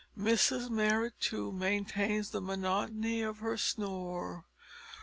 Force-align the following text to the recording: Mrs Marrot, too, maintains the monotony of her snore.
Mrs 0.17 0.71
Marrot, 0.71 1.19
too, 1.19 1.51
maintains 1.51 2.31
the 2.31 2.41
monotony 2.41 3.21
of 3.21 3.37
her 3.37 3.55
snore. 3.55 4.45